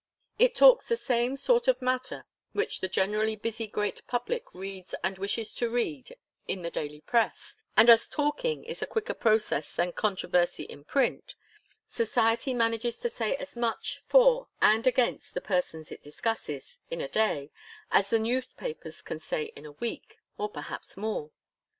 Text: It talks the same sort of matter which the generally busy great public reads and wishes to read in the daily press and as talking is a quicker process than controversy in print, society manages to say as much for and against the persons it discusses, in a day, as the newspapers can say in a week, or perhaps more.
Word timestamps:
It 0.39 0.55
talks 0.55 0.87
the 0.89 0.95
same 0.95 1.37
sort 1.37 1.67
of 1.67 1.79
matter 1.79 2.25
which 2.53 2.79
the 2.81 2.87
generally 2.87 3.35
busy 3.35 3.67
great 3.67 4.01
public 4.07 4.51
reads 4.51 4.95
and 5.03 5.19
wishes 5.19 5.53
to 5.53 5.69
read 5.69 6.17
in 6.47 6.63
the 6.63 6.71
daily 6.71 7.01
press 7.01 7.55
and 7.77 7.87
as 7.87 8.09
talking 8.09 8.63
is 8.63 8.81
a 8.81 8.87
quicker 8.87 9.13
process 9.13 9.75
than 9.75 9.91
controversy 9.93 10.63
in 10.63 10.85
print, 10.85 11.35
society 11.87 12.55
manages 12.55 12.97
to 12.97 13.09
say 13.09 13.35
as 13.35 13.55
much 13.55 14.01
for 14.07 14.47
and 14.59 14.87
against 14.87 15.35
the 15.35 15.39
persons 15.41 15.91
it 15.91 16.01
discusses, 16.01 16.79
in 16.89 16.99
a 16.99 17.07
day, 17.07 17.51
as 17.91 18.09
the 18.09 18.17
newspapers 18.17 19.03
can 19.03 19.19
say 19.19 19.53
in 19.55 19.67
a 19.67 19.71
week, 19.73 20.17
or 20.35 20.49
perhaps 20.49 20.97
more. 20.97 21.29